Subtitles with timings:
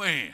[0.00, 0.32] man.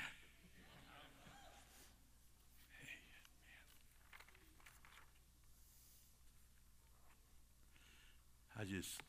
[8.58, 9.02] I just,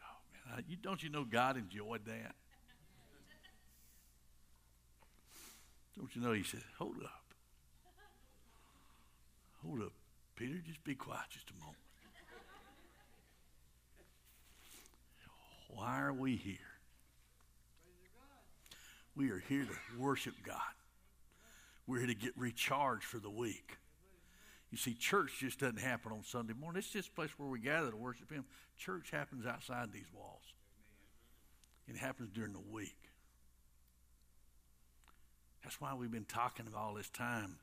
[0.00, 2.34] oh man, I, you, don't you know God enjoyed that?
[5.96, 6.32] Don't you know?
[6.32, 7.24] He said, hold up.
[9.66, 9.92] Hold up,
[10.36, 11.78] Peter, just be quiet just a moment.
[15.68, 16.73] Why are we here?
[19.16, 20.58] We are here to worship God.
[21.86, 23.78] We're here to get recharged for the week.
[24.70, 26.80] You see, church just doesn't happen on Sunday morning.
[26.80, 28.44] It's just a place where we gather to worship Him.
[28.76, 30.42] Church happens outside these walls.
[31.86, 32.98] It happens during the week.
[35.62, 37.58] That's why we've been talking all this time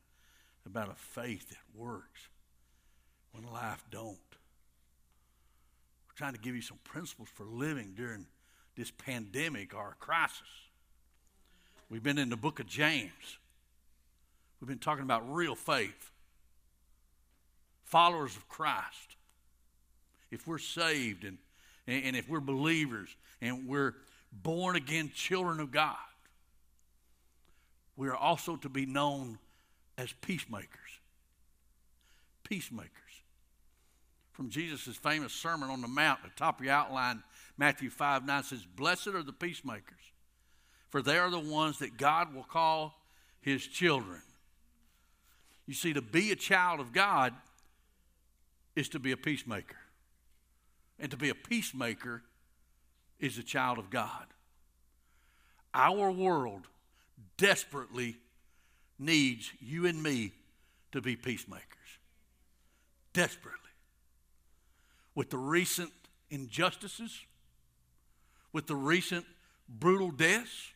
[0.65, 2.29] about a faith that works
[3.34, 4.18] when life don't.
[6.07, 8.27] We're trying to give you some principles for living during
[8.77, 10.48] this pandemic or crisis.
[11.91, 13.38] We've been in the book of James.
[14.59, 16.12] We've been talking about real faith
[17.91, 19.18] followers of Christ,
[20.32, 21.38] if we're saved and,
[21.85, 23.10] and if we're believers
[23.41, 23.96] and we're
[24.32, 25.98] born again children of God,
[27.98, 29.37] we are also to be known
[29.98, 30.70] as peacemakers.
[32.46, 32.90] Peacemakers.
[34.32, 37.24] From Jesus' famous Sermon on the Mount, the top of your outline,
[37.58, 40.10] Matthew 5 9 says, Blessed are the peacemakers,
[40.91, 42.93] for they are the ones that God will call
[43.39, 44.21] his children.
[45.65, 47.34] You see, to be a child of God
[48.75, 49.77] is to be a peacemaker.
[50.99, 52.21] And to be a peacemaker
[53.19, 54.25] is a child of God.
[55.73, 56.67] Our world
[57.37, 58.17] desperately
[58.99, 60.34] needs you and me
[60.91, 61.65] to be peacemakers.
[63.13, 63.57] Desperately.
[65.16, 65.91] With the recent
[66.29, 67.17] injustices,
[68.51, 69.25] with the recent
[69.69, 70.72] brutal deaths,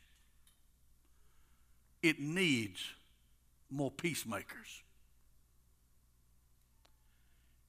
[2.05, 2.83] it needs
[3.69, 4.83] more peacemakers.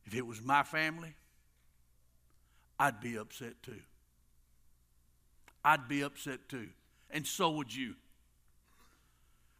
[0.04, 1.14] If it was my family,
[2.78, 3.80] I'd be upset too.
[5.64, 6.68] I'd be upset too.
[7.10, 7.94] And so would you.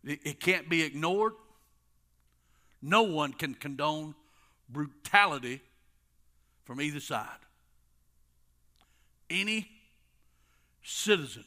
[0.05, 1.33] It, can't be ignored.
[2.81, 4.15] No one can condone
[4.69, 5.63] brutality
[6.65, 7.29] from either side.
[9.29, 9.69] Any
[10.85, 11.45] citizen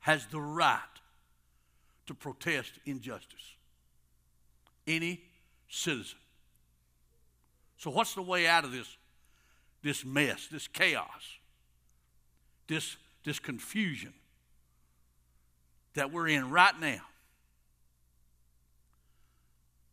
[0.00, 0.80] has the right
[2.06, 3.54] to protest injustice.
[4.86, 5.22] Any
[5.68, 6.18] citizen.
[7.78, 8.96] So, what's the way out of this,
[9.82, 11.38] this mess, this chaos,
[12.68, 14.12] this, this confusion
[15.94, 17.02] that we're in right now?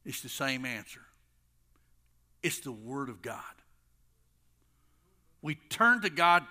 [0.05, 1.01] It's the same answer
[2.43, 3.39] it's the Word of God.
[5.41, 6.43] We turn to God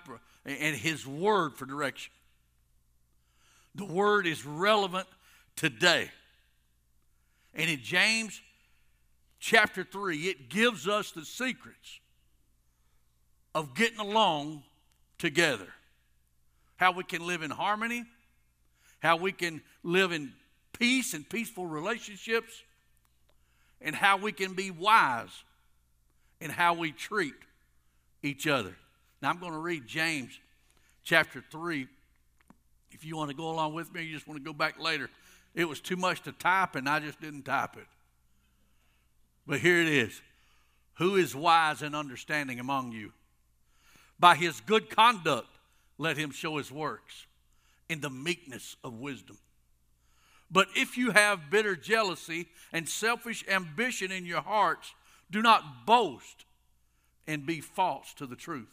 [0.45, 2.11] and His Word for direction.
[3.75, 5.07] The Word is relevant
[5.55, 6.09] today.
[7.53, 8.41] And in James
[9.39, 11.99] chapter 3, it gives us the secrets
[13.53, 14.63] of getting along
[15.17, 15.67] together.
[16.77, 18.03] How we can live in harmony,
[18.99, 20.33] how we can live in
[20.77, 22.63] peace and peaceful relationships,
[23.79, 25.43] and how we can be wise
[26.41, 27.35] in how we treat
[28.23, 28.75] each other.
[29.21, 30.37] Now, I'm going to read James
[31.03, 31.87] chapter 3.
[32.91, 35.09] If you want to go along with me, you just want to go back later.
[35.55, 37.87] It was too much to type, and I just didn't type it.
[39.45, 40.21] But here it is
[40.95, 43.11] Who is wise and understanding among you?
[44.19, 45.47] By his good conduct,
[45.97, 47.25] let him show his works
[47.89, 49.37] in the meekness of wisdom.
[50.49, 54.93] But if you have bitter jealousy and selfish ambition in your hearts,
[55.31, 56.45] do not boast
[57.27, 58.69] and be false to the truth.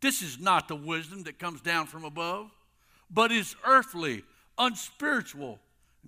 [0.00, 2.50] This is not the wisdom that comes down from above,
[3.08, 4.24] but is earthly,
[4.58, 5.58] unspiritual,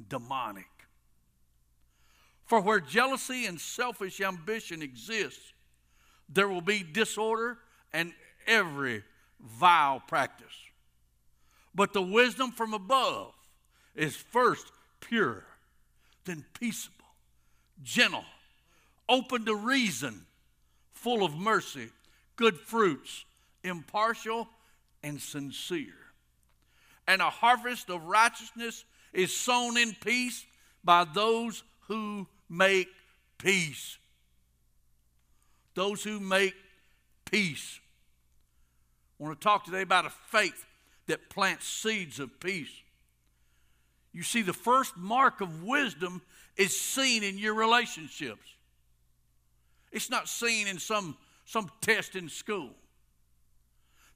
[0.09, 0.67] demonic.
[2.47, 5.53] For where jealousy and selfish ambition exists,
[6.29, 7.59] there will be disorder
[7.93, 8.13] and
[8.47, 9.03] every
[9.41, 10.47] vile practice.
[11.75, 13.33] But the wisdom from above
[13.95, 15.45] is first pure,
[16.25, 17.07] then peaceable,
[17.83, 18.25] gentle,
[19.09, 20.27] open to reason,
[20.93, 21.91] full of mercy,
[22.37, 23.25] good fruits,
[23.63, 24.49] impartial,
[25.03, 26.04] and sincere.
[27.07, 30.45] And a harvest of righteousness is sown in peace
[30.83, 32.89] by those who make
[33.39, 33.99] peace.
[35.75, 36.55] Those who make
[37.25, 37.81] peace.
[39.19, 40.65] I want to talk today about a faith
[41.07, 42.71] that plants seeds of peace.
[44.13, 46.23] You see, the first mark of wisdom
[46.57, 48.47] is seen in your relationships.
[49.91, 52.71] It's not seen in some, some test in school.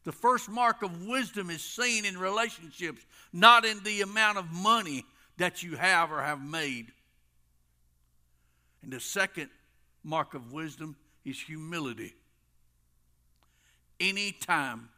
[0.08, 5.04] The first mark of wisdom is seen in relationships, not in the amount of money
[5.36, 6.86] that you have or have made.
[8.82, 9.50] And the second
[10.02, 10.96] mark of wisdom
[11.26, 12.14] is humility.
[14.00, 14.88] Anytime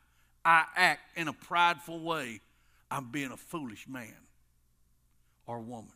[0.44, 2.40] I act in a prideful way,
[2.88, 4.14] I'm being a foolish man
[5.44, 5.90] or woman.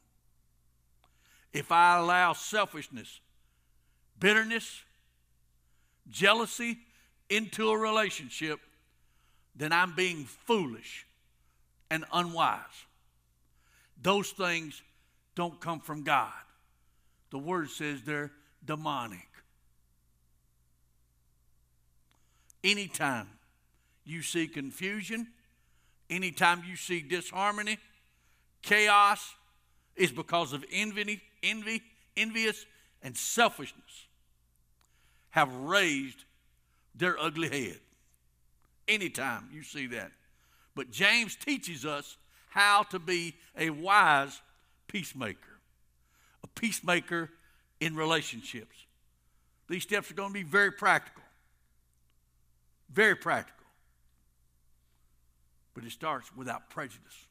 [1.52, 3.20] If I allow selfishness,
[4.18, 4.82] bitterness,
[6.10, 6.78] jealousy
[7.30, 8.58] into a relationship,
[9.56, 11.06] then I'm being foolish
[11.90, 12.60] and unwise.
[14.00, 14.82] Those things
[15.34, 16.32] don't come from God.
[17.30, 18.32] The word says they're
[18.64, 19.28] demonic.
[22.62, 23.28] Anytime
[24.04, 25.28] you see confusion,
[26.08, 27.78] anytime you see disharmony,
[28.62, 29.34] chaos,
[29.96, 31.82] is because of envy, envy,
[32.16, 32.66] envious,
[33.02, 34.06] and selfishness
[35.30, 36.24] have raised
[36.94, 37.80] their ugly head.
[38.86, 40.12] Anytime you see that.
[40.74, 42.16] But James teaches us
[42.50, 44.40] how to be a wise
[44.88, 45.58] peacemaker,
[46.42, 47.30] a peacemaker
[47.80, 48.76] in relationships.
[49.68, 51.22] These steps are going to be very practical.
[52.92, 53.66] Very practical.
[55.74, 57.26] But it starts without prejudice,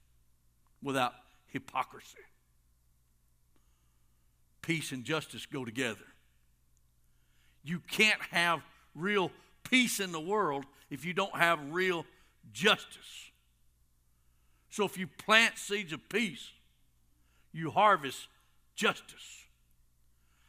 [0.81, 1.13] without
[1.47, 2.17] hypocrisy.
[4.61, 6.05] Peace and justice go together.
[7.63, 8.61] You can't have
[8.95, 9.31] real
[9.63, 12.05] peace in the world if you don't have real
[12.53, 13.31] justice.
[14.69, 16.51] So if you plant seeds of peace,
[17.51, 18.27] you harvest
[18.75, 19.43] justice.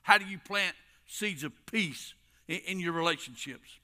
[0.03, 0.77] How do you plant
[1.07, 2.13] seeds of peace
[2.47, 3.79] in, in your relationships?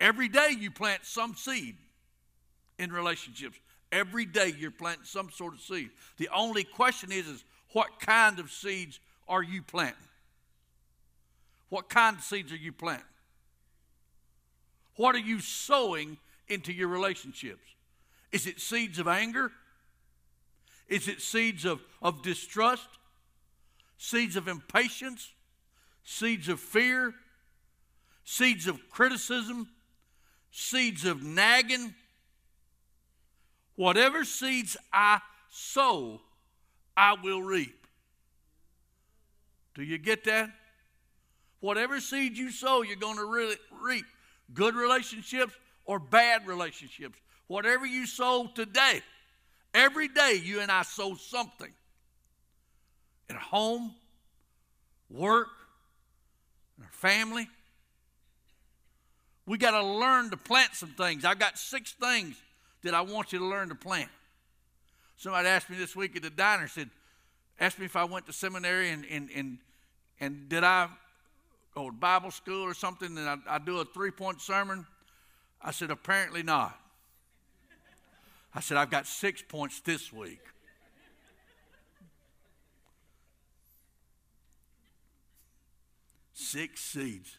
[0.00, 1.76] Every day you plant some seed
[2.80, 3.56] in relationships.
[3.92, 5.90] Every day you're planting some sort of seed.
[6.16, 8.98] The only question is, is what kind of seeds
[9.28, 9.94] are you planting?
[11.68, 13.04] What kind of seeds are you planting?
[14.98, 16.18] What are you sowing
[16.48, 17.62] into your relationships?
[18.32, 19.52] Is it seeds of anger?
[20.88, 22.88] Is it seeds of, of distrust?
[23.96, 25.30] Seeds of impatience?
[26.02, 27.14] Seeds of fear?
[28.24, 29.68] Seeds of criticism?
[30.50, 31.94] Seeds of nagging?
[33.76, 36.22] Whatever seeds I sow,
[36.96, 37.86] I will reap.
[39.76, 40.50] Do you get that?
[41.60, 44.04] Whatever seed you sow, you're going to really reap
[44.52, 45.54] good relationships
[45.84, 47.18] or bad relationships.
[47.46, 49.02] Whatever you sow today,
[49.74, 51.72] every day you and I sow something.
[53.30, 53.94] In home,
[55.10, 55.48] work,
[56.76, 57.48] in our family.
[59.46, 61.24] We got to learn to plant some things.
[61.24, 62.36] I've got six things
[62.82, 64.10] that I want you to learn to plant.
[65.16, 66.90] Somebody asked me this week at the diner, said,
[67.58, 69.58] asked me if I went to seminary and, and, and,
[70.20, 70.88] and did I
[71.78, 74.86] or Bible school or something and I, I do a three point sermon?
[75.62, 76.78] I said, apparently not.
[78.54, 80.40] I said, I've got six points this week.
[86.32, 87.36] Six seeds.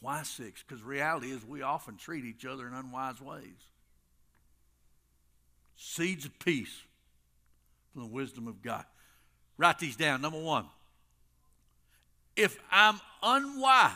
[0.00, 0.62] Why six?
[0.62, 3.42] Because reality is we often treat each other in unwise ways.
[5.76, 6.82] Seeds of peace
[7.92, 8.84] from the wisdom of God.
[9.58, 10.20] Write these down.
[10.20, 10.66] Number one,
[12.36, 13.90] if I'm unwise,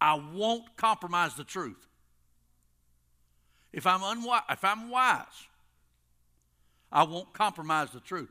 [0.00, 1.86] I won't compromise the truth.
[3.72, 5.26] If I'm unwise, if I'm wise,
[6.92, 8.30] I won't compromise the truth.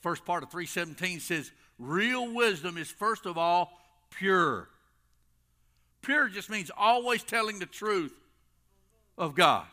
[0.00, 3.78] First part of 317 says, real wisdom is first of all
[4.10, 4.68] pure.
[6.02, 8.14] Pure just means always telling the truth
[9.16, 9.66] of God.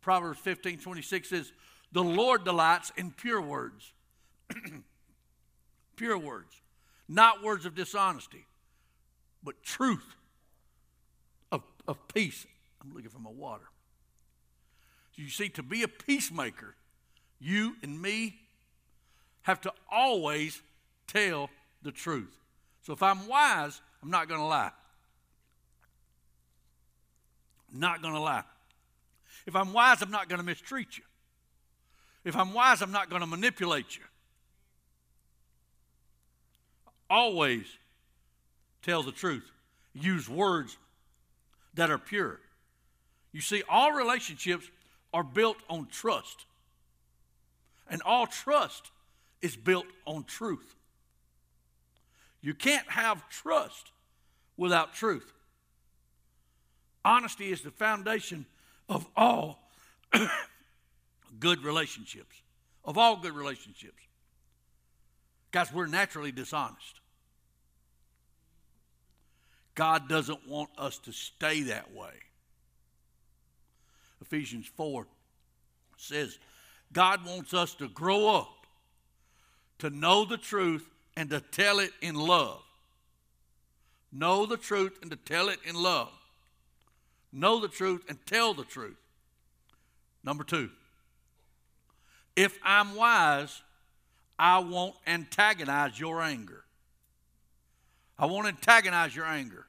[0.00, 1.52] Proverbs 15 26 says,
[1.92, 3.92] The Lord delights in pure words.
[5.96, 6.60] pure words,
[7.08, 8.46] not words of dishonesty,
[9.42, 10.14] but truth
[11.50, 12.46] of, of peace.
[12.82, 13.64] I'm looking for my water.
[15.14, 16.74] You see, to be a peacemaker,
[17.40, 18.36] you and me
[19.42, 20.62] have to always
[21.06, 21.48] tell
[21.82, 22.36] the truth.
[22.82, 24.72] So if I'm wise, I'm not going to lie.
[27.72, 28.44] Not going to lie.
[29.46, 31.04] If I'm wise, I'm not going to mistreat you.
[32.24, 34.02] If I'm wise, I'm not going to manipulate you
[37.08, 37.64] always
[38.82, 39.50] tell the truth.
[39.94, 40.76] Use words
[41.74, 42.40] that are pure.
[43.32, 44.70] You see, all relationships
[45.12, 46.46] are built on trust.
[47.88, 48.90] And all trust
[49.42, 50.74] is built on truth.
[52.40, 53.92] You can't have trust
[54.56, 55.32] without truth.
[57.04, 58.46] Honesty is the foundation
[58.88, 59.70] of all
[61.38, 62.36] good relationships,
[62.84, 64.05] of all good relationships.
[65.56, 67.00] Guys, we're naturally dishonest.
[69.74, 72.12] God doesn't want us to stay that way.
[74.20, 75.06] Ephesians 4
[75.96, 76.38] says,
[76.92, 78.66] God wants us to grow up,
[79.78, 80.86] to know the truth,
[81.16, 82.60] and to tell it in love.
[84.12, 86.12] Know the truth and to tell it in love.
[87.32, 89.00] Know the truth and tell the truth.
[90.22, 90.68] Number two,
[92.36, 93.62] if I'm wise,
[94.38, 96.64] I won't antagonize your anger.
[98.18, 99.66] I won't antagonize your anger.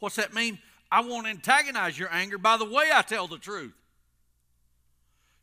[0.00, 0.58] What's that mean?
[0.90, 3.74] I won't antagonize your anger by the way I tell the truth.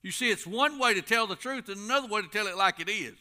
[0.02, 2.58] You see, it's one way to tell the truth and another way to tell it
[2.58, 3.16] like it is.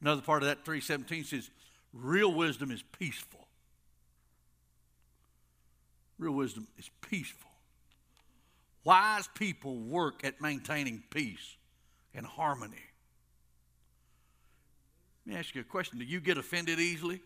[0.00, 1.50] Another part of that 317 says,
[1.92, 3.46] real wisdom is peaceful.
[6.18, 7.49] Real wisdom is peaceful.
[8.84, 11.56] Wise people work at maintaining peace
[12.14, 12.76] and harmony.
[15.26, 17.20] Let me ask you a question Do you get offended easily?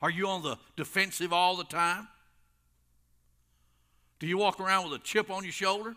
[0.00, 2.08] Are you on the defensive all the time?
[4.18, 5.94] Do you walk around with a chip on your shoulder?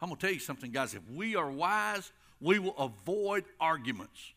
[0.00, 0.94] I'm going to tell you something, guys.
[0.94, 4.32] If we are wise, we will avoid arguments.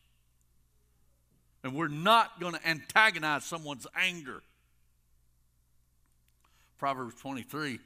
[1.62, 4.42] And we're not going to antagonize someone's anger.
[6.78, 7.78] Proverbs 23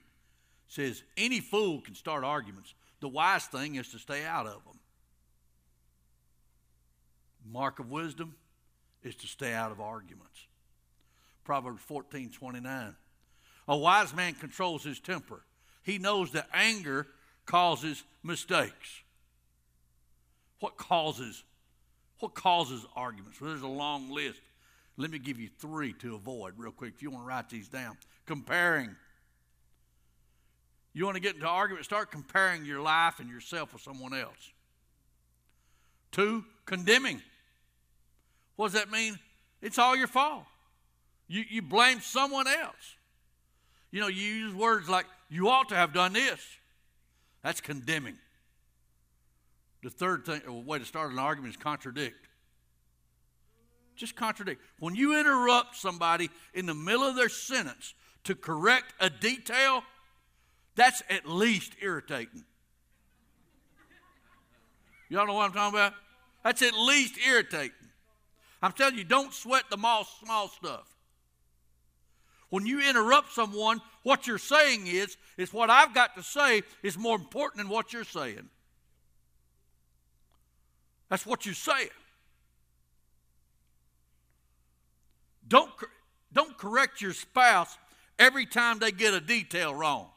[0.68, 2.74] says, Any fool can start arguments.
[3.00, 4.78] The wise thing is to stay out of them.
[7.50, 8.34] Mark of wisdom
[9.02, 10.46] is to stay out of arguments.
[11.44, 12.94] Proverbs 14 29.
[13.68, 15.42] A wise man controls his temper.
[15.82, 17.06] He knows that anger
[17.46, 19.02] causes mistakes.
[20.60, 21.42] What causes
[22.20, 23.40] what causes arguments?
[23.40, 24.40] Well, there's a long list.
[24.96, 27.68] Let me give you three to avoid real quick if you want to write these
[27.68, 27.96] down.
[28.26, 28.94] Comparing.
[30.92, 34.52] You want to get into argument, start comparing your life and yourself with someone else.
[36.12, 37.20] Two, condemning.
[38.54, 39.18] What does that mean?
[39.60, 40.44] It's all your fault.
[41.26, 42.96] You, you blame someone else.
[43.90, 46.40] You know, you use words like, you ought to have done this.
[47.42, 48.16] That's condemning.
[49.84, 52.26] The third thing, way to start an argument is contradict.
[53.96, 54.62] Just contradict.
[54.78, 57.92] When you interrupt somebody in the middle of their sentence
[58.24, 59.82] to correct a detail,
[60.74, 62.44] that's at least irritating.
[65.10, 65.92] Y'all know what I'm talking about?
[66.42, 67.72] That's at least irritating.
[68.62, 70.88] I'm telling you, don't sweat the small, small stuff.
[72.48, 76.96] When you interrupt someone, what you're saying is, is what I've got to say is
[76.96, 78.48] more important than what you're saying.
[81.14, 81.90] That's what you're saying.
[85.46, 85.70] Don't,
[86.32, 87.78] don't correct your spouse
[88.18, 90.08] every time they get a detail wrong.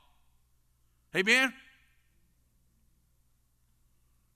[1.16, 1.54] Amen?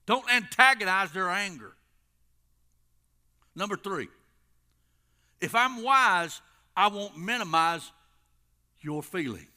[0.06, 1.72] Don't antagonize their anger.
[3.56, 4.06] Number three,
[5.40, 6.40] if I'm wise,
[6.76, 7.90] I won't minimize
[8.80, 9.48] your feeling.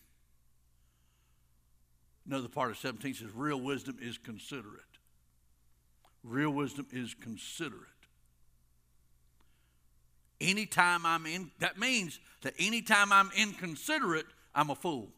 [2.25, 4.94] Another part of 17 says, real wisdom is considerate.
[6.25, 7.83] Real wisdom is considerate.
[10.41, 15.09] Anytime I'm in, that means that anytime I'm inconsiderate, I'm a fool.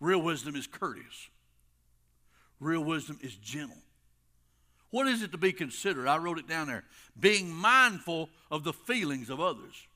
[0.00, 1.28] Real wisdom is courteous.
[2.60, 3.76] Real wisdom is gentle.
[4.90, 6.08] What is it to be considerate?
[6.08, 6.84] I wrote it down there.
[7.18, 9.86] Being mindful of the feelings of others.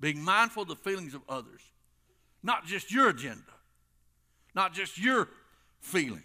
[0.00, 1.62] Being mindful of the feelings of others.
[2.42, 3.52] Not just your agenda,
[4.54, 5.28] not just your
[5.80, 6.24] feeling.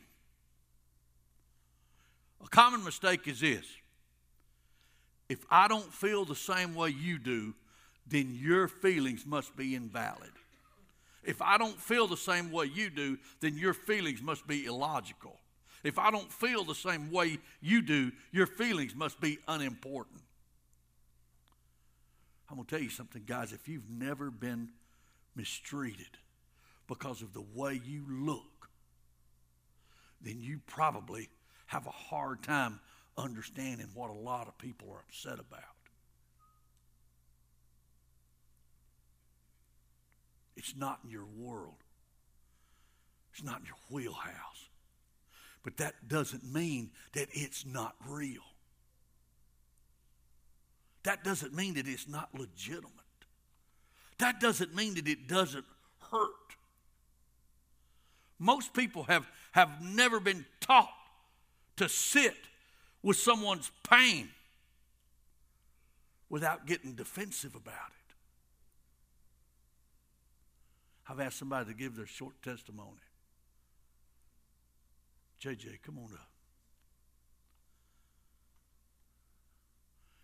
[2.43, 3.65] A common mistake is this
[5.29, 7.53] if I don't feel the same way you do,
[8.07, 10.31] then your feelings must be invalid.
[11.23, 15.37] If I don't feel the same way you do, then your feelings must be illogical.
[15.83, 20.21] If I don't feel the same way you do, your feelings must be unimportant.
[22.49, 23.51] I'm going to tell you something, guys.
[23.51, 24.69] If you've never been
[25.35, 26.17] mistreated
[26.87, 28.69] because of the way you look,
[30.21, 31.29] then you probably
[31.67, 32.79] have a hard time
[33.17, 35.63] understanding what a lot of people are upset about.
[40.55, 41.75] It's not in your world,
[43.33, 44.33] it's not in your wheelhouse.
[45.63, 48.41] But that doesn't mean that it's not real.
[51.03, 52.91] That doesn't mean that it's not legitimate.
[54.17, 55.65] That doesn't mean that it doesn't
[56.09, 56.31] hurt.
[58.39, 60.89] Most people have, have never been taught
[61.77, 62.35] to sit
[63.01, 64.29] with someone's pain
[66.29, 68.13] without getting defensive about it.
[71.09, 72.99] I've asked somebody to give their short testimony.
[75.41, 76.29] JJ, come on up.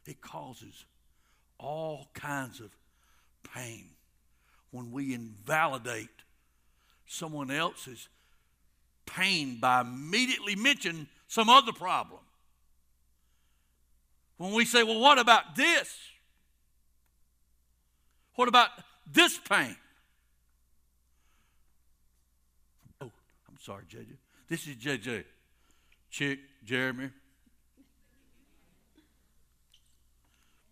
[0.05, 0.86] It causes
[1.57, 2.75] all kinds of
[3.55, 3.89] pain
[4.72, 6.10] when we invalidate
[7.05, 8.10] someone else's
[9.05, 12.20] pain by immediately mentioning some other problem.
[14.38, 15.98] When we say, well, what about this?
[18.36, 18.70] What about
[19.12, 19.75] this pain?
[23.02, 23.10] Oh,
[23.50, 24.16] I'm sorry, JJ.
[24.48, 25.24] This is JJ.
[26.12, 27.10] Chick, Jeremy,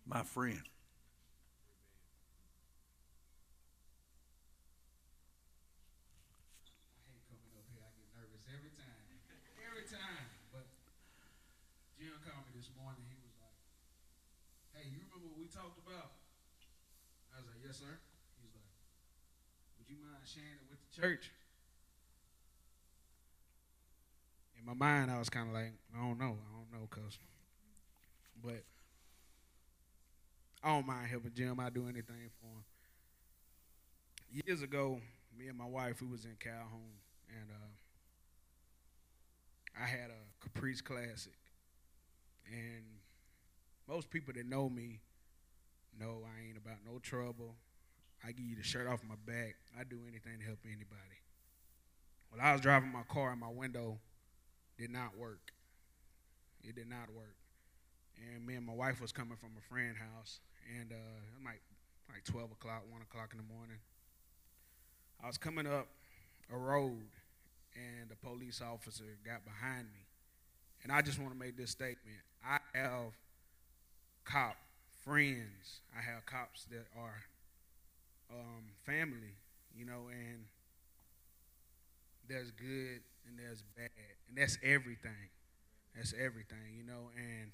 [0.06, 0.62] my friend.
[20.32, 21.30] Sharing it with the church.
[24.58, 27.18] In my mind, I was kind of like, I don't know, I don't know, cause,
[28.42, 28.62] but
[30.62, 31.60] I don't mind helping Jim.
[31.60, 32.64] I do anything for him.
[34.46, 35.00] Years ago,
[35.38, 37.68] me and my wife, we was in Calhoun, and uh,
[39.82, 41.36] I had a Caprice Classic,
[42.46, 42.84] and
[43.86, 45.00] most people that know me
[45.98, 47.54] know I ain't about no trouble.
[48.24, 49.56] I give you the shirt off my back.
[49.78, 51.18] I do anything to help anybody.
[52.30, 53.98] Well, I was driving my car and my window
[54.78, 55.52] did not work.
[56.62, 57.36] It did not work.
[58.16, 60.40] And me and my wife was coming from a friend house,
[60.78, 61.60] and uh, it like
[62.08, 63.78] like 12 o'clock, 1 o'clock in the morning.
[65.22, 65.88] I was coming up
[66.52, 67.08] a road,
[67.74, 70.06] and a police officer got behind me.
[70.82, 72.18] And I just want to make this statement.
[72.44, 73.16] I have
[74.24, 74.56] cop
[75.04, 75.80] friends.
[75.96, 77.22] I have cops that are
[78.30, 79.36] um, family,
[79.74, 80.44] you know, and
[82.28, 83.90] there's good and there's bad,
[84.28, 85.30] and that's everything.
[85.94, 87.10] That's everything, you know.
[87.16, 87.52] And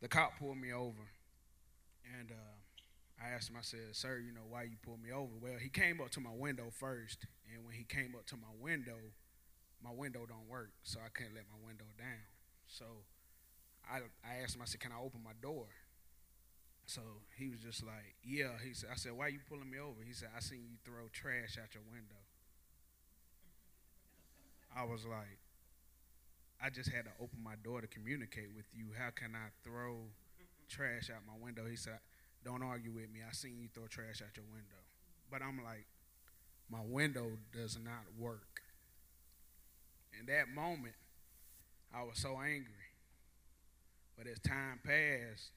[0.00, 1.10] the cop pulled me over,
[2.18, 2.56] and uh,
[3.22, 3.56] I asked him.
[3.58, 6.20] I said, "Sir, you know why you pulled me over?" Well, he came up to
[6.20, 8.98] my window first, and when he came up to my window,
[9.82, 12.26] my window don't work, so I couldn't let my window down.
[12.68, 12.84] So
[13.88, 14.62] I I asked him.
[14.62, 15.66] I said, "Can I open my door?"
[16.86, 17.02] So
[17.36, 20.12] he was just like, "Yeah." He said, "I said, why you pulling me over?" He
[20.12, 22.22] said, "I seen you throw trash out your window."
[24.74, 25.38] I was like,
[26.62, 28.92] "I just had to open my door to communicate with you.
[28.96, 30.10] How can I throw
[30.68, 31.98] trash out my window?" He said,
[32.44, 33.20] "Don't argue with me.
[33.28, 34.78] I seen you throw trash out your window."
[35.28, 35.86] But I'm like,
[36.70, 38.62] my window does not work.
[40.18, 40.94] In that moment,
[41.94, 42.90] I was so angry.
[44.16, 45.50] But as time passed,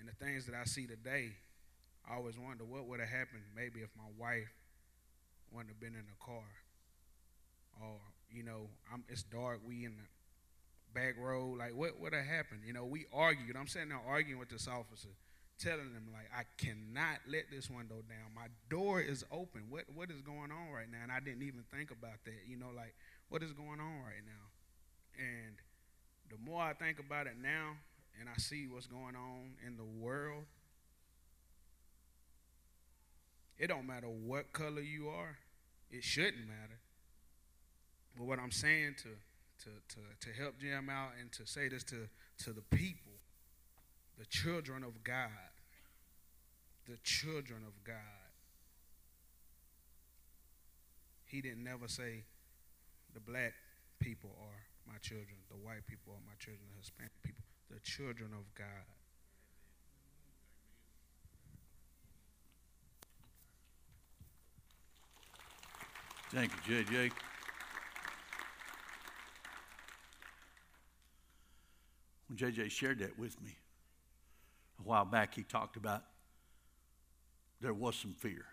[0.00, 1.36] and the things that I see today,
[2.08, 4.48] I always wonder what would have happened maybe if my wife
[5.52, 6.48] wouldn't have been in the car.
[7.80, 8.00] Or,
[8.32, 10.08] you know, I'm, it's dark, we in the
[10.98, 11.58] back road.
[11.58, 12.60] Like, what would have happened?
[12.66, 13.56] You know, we argued.
[13.56, 15.12] I'm sitting there arguing with this officer,
[15.58, 18.32] telling him, like, I cannot let this window down.
[18.34, 19.64] My door is open.
[19.68, 21.02] What What is going on right now?
[21.02, 22.48] And I didn't even think about that.
[22.48, 22.94] You know, like,
[23.28, 24.44] what is going on right now?
[25.18, 25.56] And
[26.30, 27.76] the more I think about it now,
[28.18, 30.44] and I see what's going on in the world,
[33.58, 35.36] it don't matter what color you are.
[35.90, 36.80] It shouldn't matter.
[38.16, 39.08] But what I'm saying to
[39.64, 42.08] to to, to help Jim out and to say this to,
[42.44, 43.12] to the people,
[44.18, 45.52] the children of God,
[46.88, 47.96] the children of God.
[51.26, 52.24] He didn't never say
[53.12, 53.52] the black
[53.98, 58.30] people are my children, the white people are my children, the Hispanic people the children
[58.32, 58.66] of God.
[66.30, 67.10] Thank you, JJ.
[72.28, 73.56] When JJ shared that with me
[74.78, 76.04] a while back, he talked about
[77.60, 78.46] there was some fear.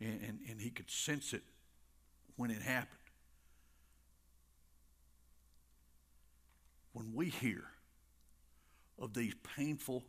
[0.00, 1.42] And, and, and he could sense it
[2.36, 3.03] when it happened.
[6.94, 7.64] When we hear
[8.98, 10.04] of these painful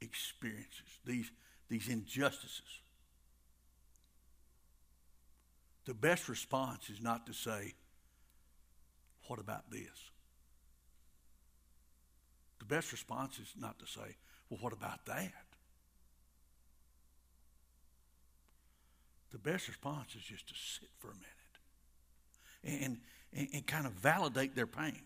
[0.00, 1.30] experiences, these,
[1.68, 2.80] these injustices,
[5.86, 7.74] the best response is not to say,
[9.26, 10.10] What about this?
[12.60, 14.16] The best response is not to say,
[14.48, 15.32] Well, what about that?
[19.30, 23.00] The best response is just to sit for a minute and,
[23.32, 25.00] and, and kind of validate their pain.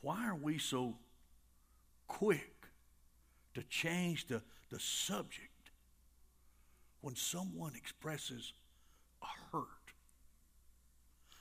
[0.00, 0.96] Why are we so
[2.06, 2.66] quick
[3.54, 5.70] to change the, the subject
[7.00, 8.52] when someone expresses
[9.22, 9.64] a hurt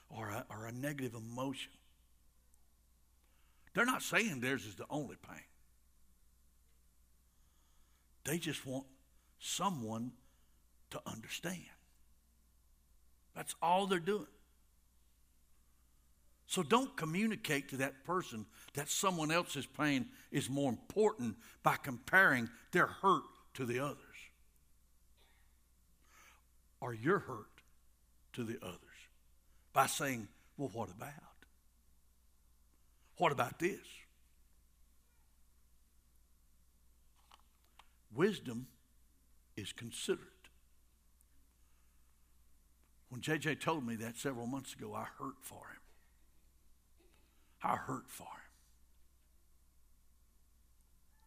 [0.09, 1.71] or a, or a negative emotion.
[3.73, 5.43] They're not saying theirs is the only pain.
[8.23, 8.85] They just want
[9.39, 10.11] someone
[10.89, 11.61] to understand.
[13.35, 14.25] That's all they're doing.
[16.47, 22.49] So don't communicate to that person that someone else's pain is more important by comparing
[22.71, 23.23] their hurt
[23.55, 23.97] to the others
[26.79, 27.61] or your hurt
[28.33, 28.79] to the others
[29.73, 31.11] by saying, well, what about?
[33.17, 33.79] What about this?
[38.13, 38.67] Wisdom
[39.57, 40.21] is considerate.
[43.09, 45.76] When JJ told me that several months ago, I hurt for him.
[47.67, 48.29] I hurt for him.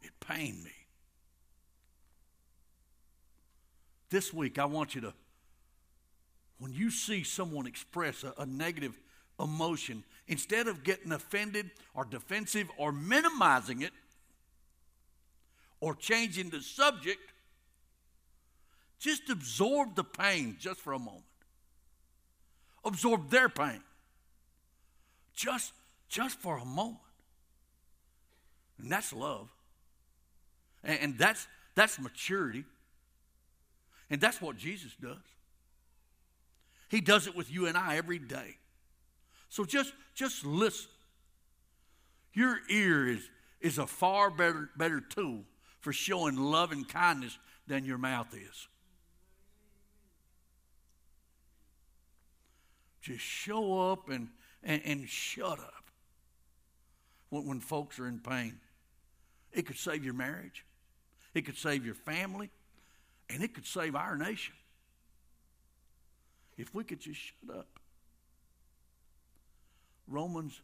[0.01, 0.71] It pained me.
[4.09, 5.13] This week, I want you to,
[6.59, 8.99] when you see someone express a, a negative
[9.39, 13.93] emotion, instead of getting offended or defensive or minimizing it
[15.79, 17.21] or changing the subject,
[18.99, 21.25] just absorb the pain just for a moment.
[22.83, 23.83] Absorb their pain.
[25.35, 25.73] Just
[26.11, 26.99] just for a moment.
[28.79, 29.49] And that's love.
[30.85, 32.65] And, and that's, that's maturity.
[34.11, 35.17] And that's what Jesus does.
[36.89, 38.57] He does it with you and I every day.
[39.49, 40.91] So just, just listen.
[42.33, 43.29] Your ear is,
[43.61, 45.45] is a far better, better tool
[45.81, 48.69] for showing love and kindness than your mouth is.
[53.01, 54.29] Just show up and,
[54.65, 55.80] and, and shut up
[57.31, 58.59] when, when folks are in pain.
[59.53, 60.65] It could save your marriage,
[61.35, 62.51] it could save your family,
[63.29, 64.55] and it could save our nation.
[66.57, 67.81] If we could just shut up.
[70.07, 70.61] Romans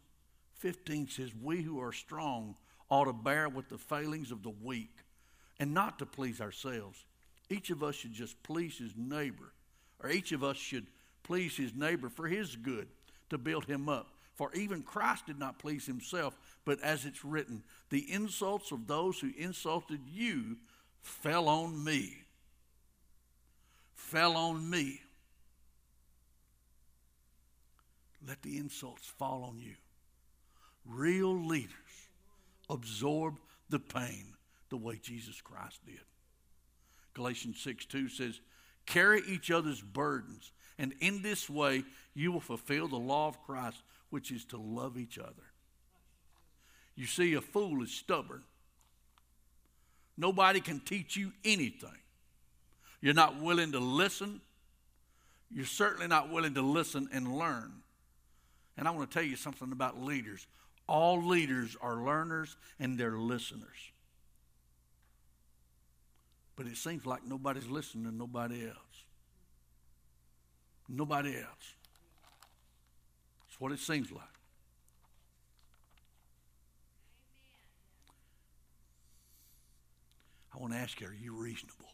[0.57, 2.55] 15 says, We who are strong
[2.89, 4.93] ought to bear with the failings of the weak
[5.59, 7.03] and not to please ourselves.
[7.49, 9.53] Each of us should just please his neighbor,
[10.03, 10.85] or each of us should
[11.23, 12.87] please his neighbor for his good
[13.29, 14.09] to build him up.
[14.37, 19.19] For even Christ did not please himself, but as it's written, the insults of those
[19.19, 20.57] who insulted you
[21.01, 22.19] fell on me.
[23.95, 25.01] Fell on me.
[28.27, 29.73] Let the insults fall on you.
[30.85, 31.71] Real leaders
[32.69, 34.35] absorb the pain
[34.69, 35.99] the way Jesus Christ did.
[37.15, 38.39] Galatians 6 2 says,
[38.85, 43.81] Carry each other's burdens, and in this way you will fulfill the law of Christ
[44.09, 45.43] which is to love each other.
[46.95, 48.43] You see, a fool is stubborn.
[50.17, 51.89] Nobody can teach you anything.
[53.01, 54.41] You're not willing to listen.
[55.51, 57.71] You're certainly not willing to listen and learn.
[58.77, 60.47] And I want to tell you something about leaders.
[60.87, 63.91] All leaders are learners and they're listeners.
[66.55, 68.75] But it seems like nobody's listening to nobody else.
[70.89, 71.75] Nobody else.
[73.57, 74.23] That's what it seems like.
[80.53, 81.87] I want to ask you are you reasonable?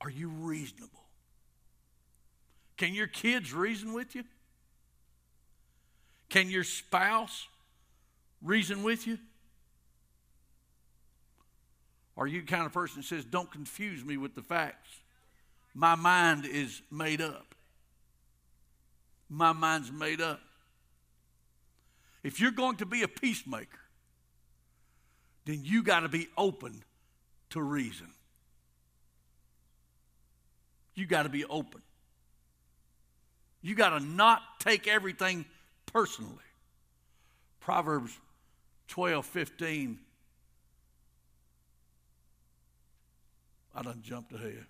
[0.00, 1.02] Are you reasonable?
[2.76, 4.22] Can your kids reason with you?
[6.28, 7.48] Can your spouse
[8.40, 9.18] reason with you?
[12.16, 14.90] Are you the kind of person that says, Don't confuse me with the facts?
[15.74, 17.47] My mind is made up
[19.28, 20.40] my mind's made up.
[22.22, 23.78] If you're going to be a peacemaker,
[25.44, 26.82] then you got to be open
[27.50, 28.08] to reason.
[30.94, 31.80] You got to be open.
[33.62, 35.44] You got to not take everything
[35.86, 36.34] personally.
[37.60, 38.18] Proverbs
[38.88, 39.98] 12 15.
[43.74, 44.66] I done jumped ahead.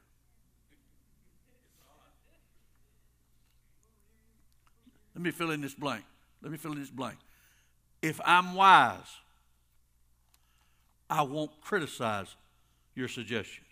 [5.19, 6.05] Let me fill in this blank.
[6.43, 7.19] Let me fill in this blank.
[8.01, 9.17] If I'm wise,
[11.11, 12.37] I won't criticize
[12.95, 13.67] your suggestions.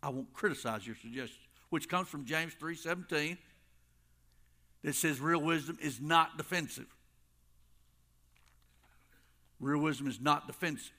[0.00, 3.36] I won't criticize your suggestions, which comes from James 3:17
[4.82, 6.94] that says real wisdom is not defensive.
[9.58, 10.94] Real wisdom is not defensive.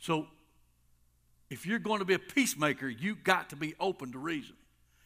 [0.00, 0.26] So
[1.50, 4.56] if you're going to be a peacemaker, you've got to be open to reason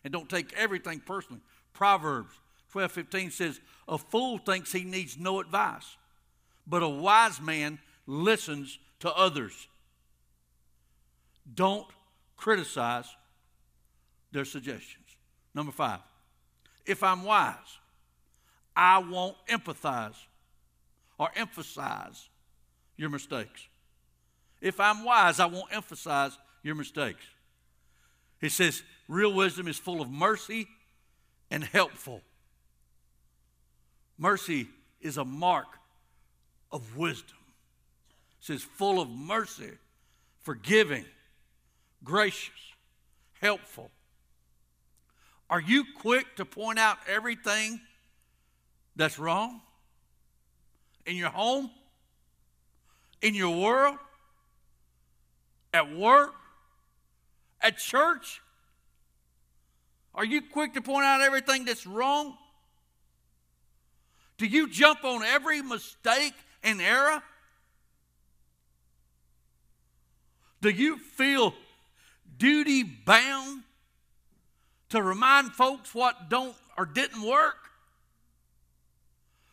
[0.07, 1.43] and don't take everything personally.
[1.73, 2.31] Proverbs
[2.71, 5.97] 12 15 says, A fool thinks he needs no advice,
[6.65, 9.67] but a wise man listens to others.
[11.53, 11.89] Don't
[12.37, 13.07] criticize
[14.31, 15.09] their suggestions.
[15.57, 15.99] Number five,
[16.87, 17.57] if I'm wise,
[18.77, 20.15] I won't empathize
[21.19, 22.29] or emphasize
[22.97, 23.67] your mistakes.
[24.61, 27.25] If I'm wise, I won't emphasize your mistakes.
[28.41, 30.69] He says, real wisdom is full of mercy
[31.51, 32.23] and helpful.
[34.19, 34.69] Mercy
[35.01, 35.67] is a mark
[36.73, 37.37] of wisdom.
[38.41, 39.71] It says, full of mercy,
[40.43, 41.05] forgiving,
[42.03, 42.53] gracious,
[43.41, 43.91] helpful.
[45.49, 47.81] Are you quick to point out everything
[48.97, 49.61] that's wrong
[51.05, 51.71] in your home,
[53.23, 53.97] in your world,
[55.73, 56.35] at work,
[57.61, 58.41] at church?
[60.17, 62.37] Are you quick to point out everything that's wrong?
[64.39, 66.33] Do you jump on every mistake
[66.65, 67.23] and error?
[70.63, 71.55] Do you feel
[72.39, 73.63] duty bound
[74.89, 77.57] to remind folks what don't or didn't work?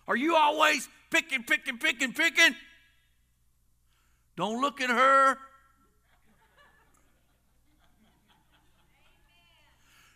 [0.08, 2.56] Are you always picking, picking, picking, picking?
[4.36, 5.38] Don't look at her.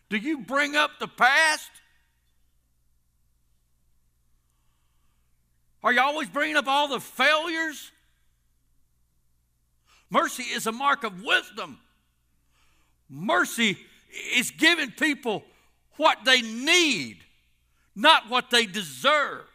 [0.09, 1.69] Do you bring up the past?
[5.83, 7.91] Are you always bringing up all the failures?
[10.09, 11.79] Mercy is a mark of wisdom.
[13.09, 13.77] Mercy
[14.35, 15.43] is giving people
[15.97, 17.17] what they need,
[17.95, 19.45] not what they deserve.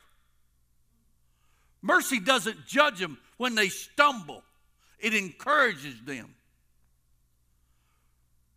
[1.81, 4.45] Mercy doesn't judge them when they stumble,
[5.01, 6.35] it encourages them.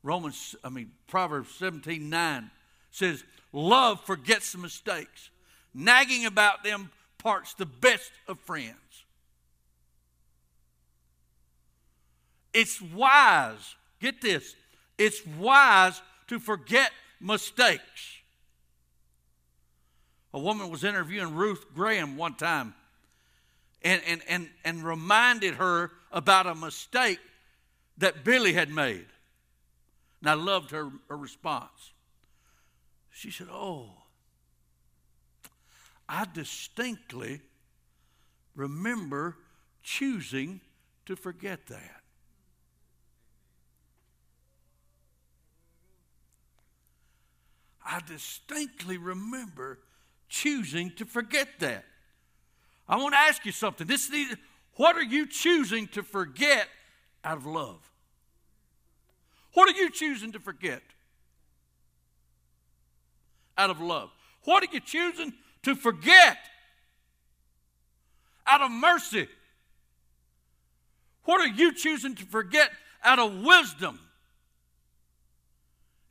[0.05, 2.51] Romans, I mean, Proverbs 17 9
[2.91, 5.31] says, Love forgets mistakes.
[5.73, 8.75] Nagging about them parts the best of friends.
[12.53, 14.55] It's wise, get this,
[14.97, 18.19] it's wise to forget mistakes.
[20.33, 22.75] A woman was interviewing Ruth Graham one time
[23.81, 27.19] and, and, and, and reminded her about a mistake
[27.97, 29.07] that Billy had made.
[30.25, 31.93] And I loved her, her response.
[33.11, 33.91] She said, Oh,
[36.09, 37.41] I distinctly
[38.55, 39.37] remember
[39.83, 40.61] choosing
[41.05, 42.01] to forget that.
[47.85, 49.77] I distinctly remember
[50.27, 51.85] choosing to forget that.
[52.89, 53.85] I want to ask you something.
[53.85, 54.11] This
[54.73, 56.67] what are you choosing to forget
[57.23, 57.91] out of love?
[59.55, 60.81] What are you choosing to forget?
[63.57, 64.11] Out of love.
[64.43, 66.37] What are you choosing to forget?
[68.45, 69.27] Out of mercy.
[71.23, 72.69] What are you choosing to forget
[73.01, 73.99] out of wisdom?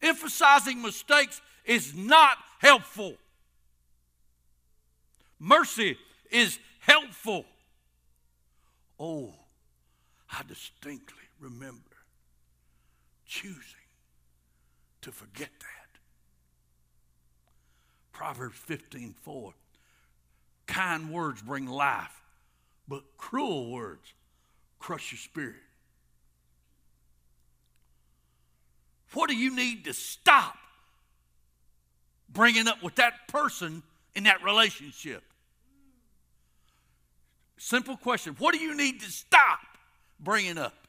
[0.00, 3.14] Emphasizing mistakes is not helpful.
[5.38, 5.98] Mercy
[6.30, 7.44] is helpful.
[8.98, 9.34] Oh,
[10.32, 11.93] I distinctly remember
[13.34, 13.88] choosing
[15.02, 15.98] to forget that.
[18.12, 19.52] Proverbs 15 4.
[20.66, 22.22] Kind words bring life,
[22.86, 24.14] but cruel words
[24.78, 25.56] crush your spirit.
[29.12, 30.56] What do you need to stop
[32.28, 33.82] bringing up with that person
[34.14, 35.22] in that relationship?
[37.56, 39.60] Simple question What do you need to stop
[40.20, 40.83] bringing up?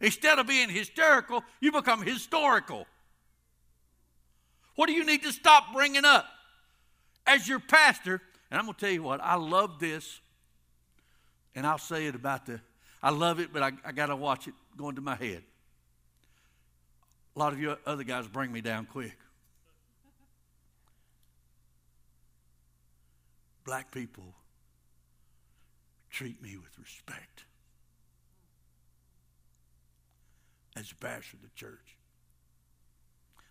[0.00, 2.86] Instead of being hysterical, you become historical.
[4.76, 6.26] What do you need to stop bringing up?
[7.26, 10.20] As your pastor, and I'm going to tell you what, I love this,
[11.54, 12.60] and I'll say it about the,
[13.02, 15.42] I love it, but I, I got to watch it going to my head.
[17.36, 19.16] A lot of you other guys bring me down quick.
[23.64, 24.34] Black people
[26.10, 27.44] treat me with respect.
[30.80, 31.96] As a pastor of the church.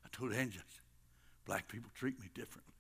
[0.04, 0.64] I told Angela,
[1.46, 2.74] black people treat me differently.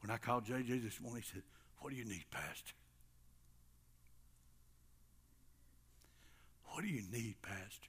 [0.00, 1.42] When I called JJ this morning, he said,
[1.78, 2.72] What do you need, Pastor?
[6.66, 7.88] What do you need, Pastor?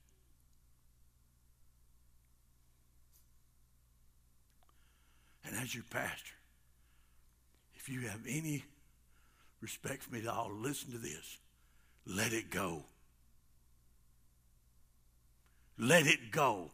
[5.45, 6.35] And as your pastor,
[7.75, 8.63] if you have any
[9.61, 11.37] respect for me at all, listen to this.
[12.05, 12.83] Let it go.
[15.77, 16.71] Let it go.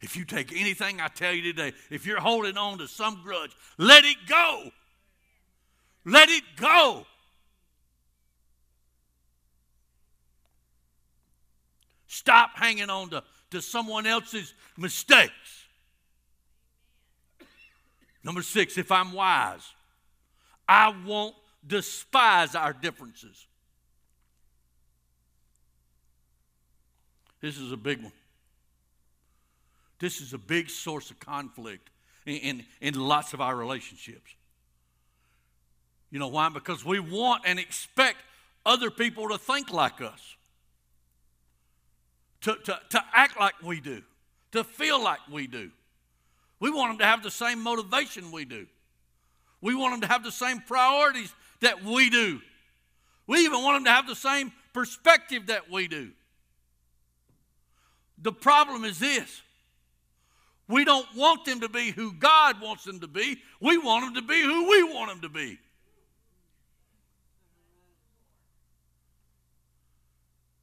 [0.00, 3.52] If you take anything I tell you today, if you're holding on to some grudge,
[3.78, 4.70] let it go.
[6.04, 7.06] Let it go.
[12.08, 15.66] Stop hanging on to, to someone else's mistakes.
[18.24, 19.66] Number six, if I'm wise,
[20.68, 21.34] I won't
[21.66, 23.46] despise our differences.
[27.42, 28.12] This is a big one.
[29.98, 31.90] This is a big source of conflict
[32.24, 34.34] in, in, in lots of our relationships.
[36.10, 36.48] You know why?
[36.48, 38.18] Because we want and expect
[38.64, 40.36] other people to think like us,
[42.42, 44.02] to, to, to act like we do,
[44.52, 45.70] to feel like we do.
[46.60, 48.66] We want them to have the same motivation we do.
[49.60, 52.40] We want them to have the same priorities that we do.
[53.26, 56.10] We even want them to have the same perspective that we do.
[58.22, 59.42] The problem is this
[60.68, 64.22] we don't want them to be who God wants them to be, we want them
[64.22, 65.58] to be who we want them to be.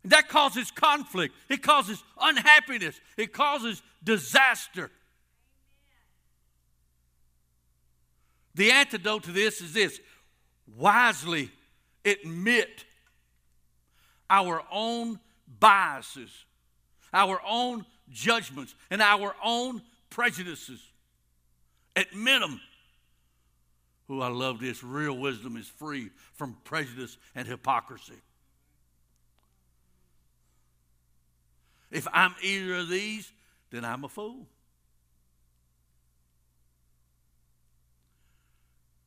[0.06, 1.36] That causes conflict.
[1.50, 3.00] It causes unhappiness.
[3.18, 4.90] It causes disaster.
[8.56, 10.00] The antidote to this is this
[10.76, 11.52] wisely
[12.06, 12.86] admit
[14.30, 15.20] our own
[15.60, 16.46] biases,
[17.14, 20.82] our own judgments, and our own prejudices.
[21.96, 22.62] Admit them.
[24.08, 24.84] Who I love this.
[24.84, 28.22] Real wisdom is free from prejudice and hypocrisy.
[31.92, 33.32] If I'm either of these,
[33.72, 34.48] then I'm a fool.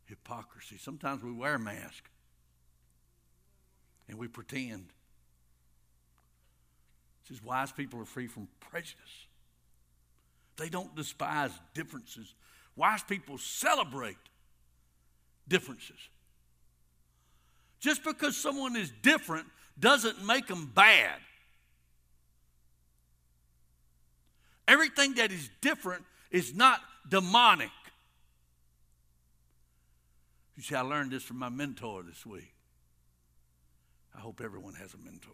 [0.07, 0.79] Hypocrisy.
[0.79, 2.05] Sometimes we wear a mask
[4.09, 4.87] and we pretend.
[7.33, 9.27] Says wise people are free from prejudice.
[10.57, 12.35] They don't despise differences.
[12.77, 14.19] Wise people celebrate
[15.49, 15.97] differences.
[17.81, 19.47] Just because someone is different
[19.81, 21.19] doesn't make them bad.
[24.69, 27.71] Everything that is different is not demonic.
[30.57, 32.53] You see, I learned this from my mentor this week.
[34.15, 35.33] I hope everyone has a mentor.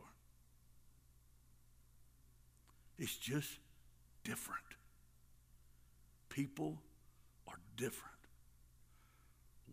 [2.99, 3.49] It's just
[4.25, 4.61] different.
[6.29, 6.79] People
[7.47, 8.15] are different.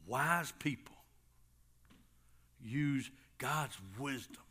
[0.06, 0.96] Wise people
[2.64, 4.44] use God's wisdom.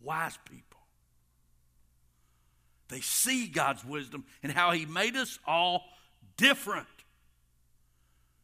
[0.00, 0.80] Wise people.
[2.88, 5.82] They see God's wisdom and how He made us all
[6.36, 6.86] different.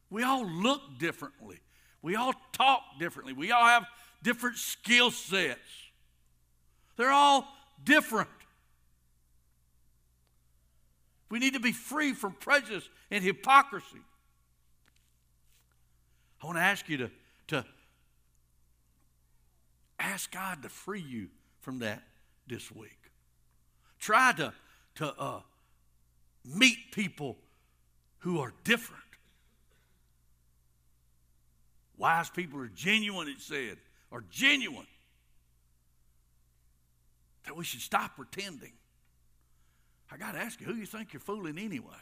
[0.09, 1.59] We all look differently.
[2.01, 3.33] We all talk differently.
[3.33, 3.85] We all have
[4.23, 5.59] different skill sets.
[6.97, 7.47] They're all
[7.83, 8.29] different.
[11.29, 14.01] We need to be free from prejudice and hypocrisy.
[16.41, 17.11] I want to ask you to,
[17.47, 17.65] to
[19.99, 21.29] ask God to free you
[21.61, 22.01] from that
[22.47, 22.97] this week.
[23.99, 24.53] Try to,
[24.95, 25.41] to uh,
[26.43, 27.37] meet people
[28.19, 29.01] who are different.
[31.97, 33.77] Wise people are genuine, it said,
[34.11, 34.87] are genuine.
[37.45, 38.73] That we should stop pretending.
[40.11, 41.93] I got to ask you, who you think you're fooling anyway?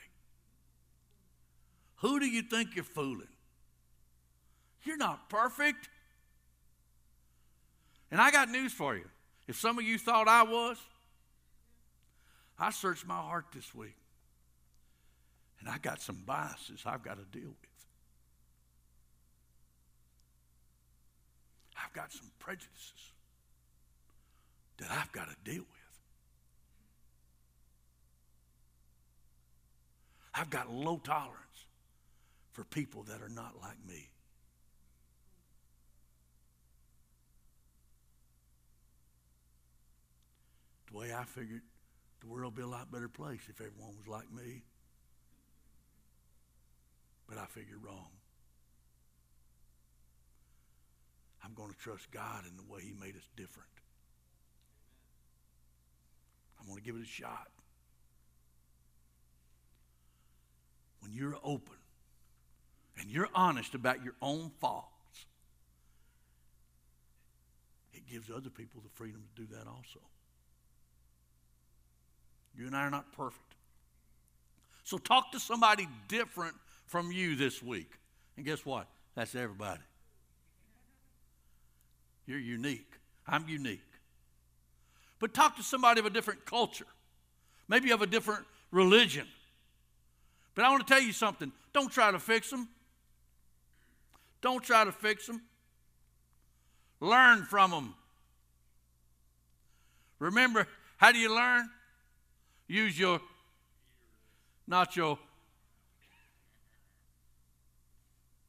[1.98, 3.28] Who do you think you're fooling?
[4.84, 5.90] You're not perfect.
[8.12, 9.06] And I got news for you.
[9.48, 10.78] If some of you thought I was,
[12.58, 13.96] I searched my heart this week.
[15.60, 17.70] And I got some biases I've got to deal with.
[21.84, 23.12] I've got some prejudices
[24.80, 25.80] that I've got to deal with.
[30.34, 31.66] I've got low tolerance
[32.54, 34.10] for people that are not like me.
[40.92, 41.62] The way I figured
[42.22, 44.64] the world would be a lot better place if everyone was like me.
[47.28, 48.08] But I figured wrong.
[51.44, 53.70] I'm going to trust God in the way He made us different.
[56.70, 57.48] I'm to give it a shot.
[61.02, 61.76] When you're open
[63.00, 65.26] and you're honest about your own faults,
[67.94, 70.00] it gives other people the freedom to do that also.
[72.56, 73.56] You and I are not perfect.
[74.84, 76.56] So talk to somebody different
[76.86, 77.92] from you this week.
[78.38, 78.88] And guess what?
[79.16, 79.82] That's everybody.
[82.26, 82.92] You're unique.
[83.28, 83.82] I'm unique.
[85.20, 86.88] But talk to somebody of a different culture,
[87.68, 89.28] maybe of a different religion.
[90.56, 92.68] But I want to tell you something don't try to fix them.
[94.42, 95.42] Don't try to fix them.
[97.02, 97.96] Learn from them.
[100.20, 100.68] Remember,
[100.98, 101.70] how do you learn?
[102.68, 103.22] Use your,
[104.68, 105.18] not your.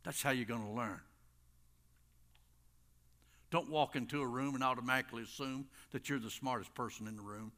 [0.04, 1.00] That's how you're going to learn.
[3.50, 7.22] Don't walk into a room and automatically assume that you're the smartest person in the
[7.22, 7.52] room.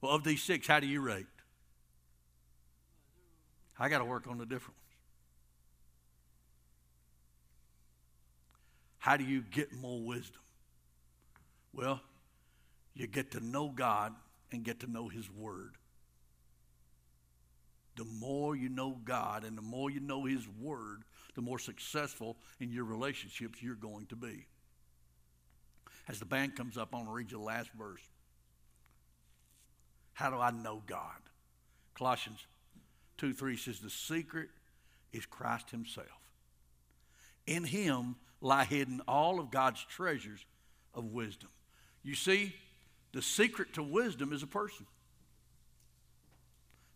[0.00, 1.26] Well, of these six, how do you rate?
[3.78, 4.82] I got to work on the different ones.
[8.98, 10.40] How do you get more wisdom?
[11.72, 12.00] Well,
[12.94, 14.14] you get to know God
[14.52, 15.76] and get to know His Word.
[17.96, 21.02] The more you know God and the more you know His Word,
[21.34, 24.46] the more successful in your relationships you're going to be.
[26.08, 28.02] As the band comes up, I want to read you the last verse.
[30.12, 31.20] How do I know God?
[31.94, 32.46] Colossians
[33.18, 34.48] 2 3 says, The secret
[35.12, 36.06] is Christ Himself.
[37.46, 40.44] In Him lie hidden all of God's treasures
[40.94, 41.50] of wisdom.
[42.02, 42.54] You see,
[43.12, 44.86] the secret to wisdom is a person.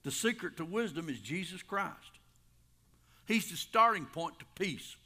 [0.03, 1.95] The secret to wisdom is Jesus Christ.
[3.27, 4.97] He's the starting point to peace.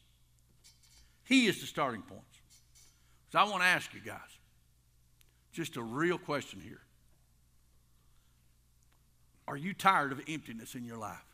[1.24, 2.22] He is the starting point.
[3.32, 4.20] So I want to ask you guys
[5.52, 6.80] just a real question here.
[9.46, 11.24] Are you tired of emptiness in your life?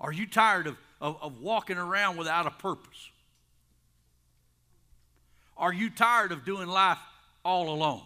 [0.00, 3.10] Are you tired of, of, of walking around without a purpose?
[5.56, 6.98] Are you tired of doing life
[7.44, 8.02] all alone?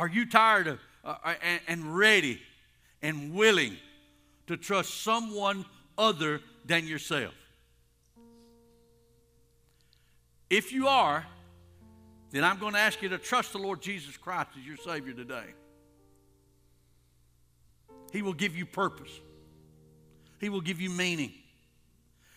[0.00, 2.40] Are you tired of uh, uh, and, and ready
[3.02, 3.76] and willing
[4.46, 5.66] to trust someone
[5.98, 7.34] other than yourself?
[10.48, 11.26] If you are,
[12.30, 15.12] then I'm going to ask you to trust the Lord Jesus Christ as your Savior
[15.12, 15.44] today.
[18.10, 19.12] He will give you purpose,
[20.40, 21.34] He will give you meaning,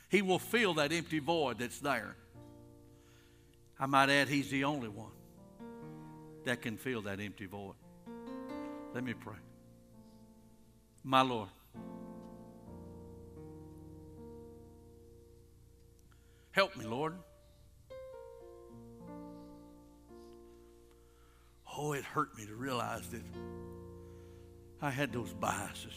[0.09, 2.18] He will fill that empty void that's there.
[3.80, 5.12] I might add, He's the only one
[6.46, 7.76] that can fill that empty void.
[8.94, 9.36] Let me pray.
[11.04, 11.50] My Lord.
[16.52, 17.16] Help me, Lord.
[21.76, 23.24] Oh, it hurt me to realize that
[24.82, 25.94] I had those biases.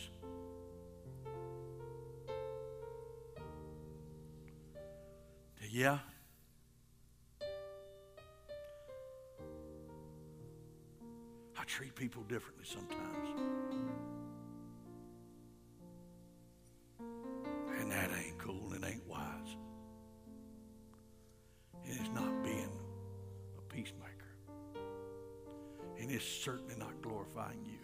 [5.71, 5.99] Yeah.
[11.67, 13.29] Treat people differently sometimes.
[17.79, 19.57] And that ain't cool and ain't wise.
[21.85, 22.71] It is not being
[23.59, 24.13] a peacemaker.
[25.99, 27.79] And it's certainly not glorifying you.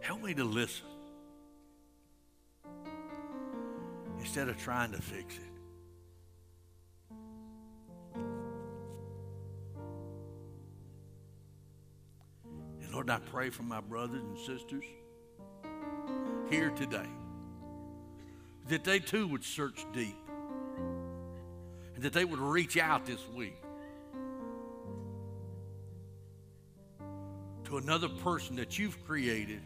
[0.00, 0.86] Help me to listen
[4.18, 5.51] instead of trying to fix it.
[13.42, 14.84] Pray for my brothers and sisters
[16.48, 17.08] here today
[18.68, 20.14] that they too would search deep
[21.96, 23.56] and that they would reach out this week
[27.64, 29.60] to another person that you've created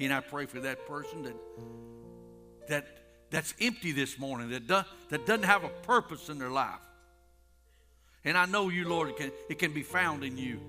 [0.00, 1.36] and I pray for that person that
[2.66, 2.84] that
[3.30, 6.80] that's empty this morning, that, do, that doesn't have a purpose in their life.
[8.24, 10.60] And I know you, Lord, it can, it can be found in you.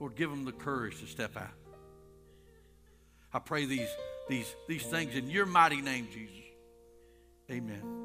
[0.00, 1.50] Lord, give them the courage to step out.
[3.32, 3.88] I pray these,
[4.28, 6.36] these, these things in your mighty name, Jesus.
[7.50, 7.95] Amen.